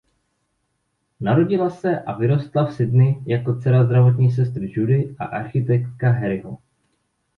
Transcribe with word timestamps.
Narodila 1.21 1.69
se 1.69 1.89
a 1.99 2.13
vyrostla 2.17 2.65
v 2.65 2.73
Sydney 2.73 3.23
jako 3.25 3.55
dcera 3.61 3.83
zdravotní 3.85 4.31
sestry 4.31 4.71
Judy 4.75 5.15
a 5.19 5.25
architekta 5.25 6.09
Harryho. 6.11 6.57